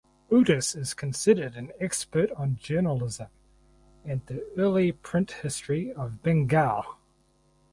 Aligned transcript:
Otis 0.31 0.73
is 0.73 0.95
considered 0.95 1.53
an 1.55 1.73
expert 1.79 2.31
on 2.31 2.55
journalism 2.59 3.27
and 4.03 4.25
the 4.25 4.43
early 4.57 4.91
print 4.93 5.29
history 5.43 5.93
of 5.93 6.23
Bengal. 6.23 6.97